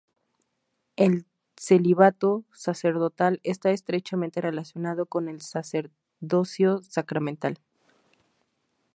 [0.95, 7.59] El celibato sacerdotal está estrechamente relacionado con el sacerdocio sacramental.